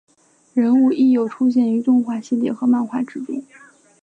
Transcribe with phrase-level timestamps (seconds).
[0.55, 3.43] 人物亦有出现于动画系列和漫画之中。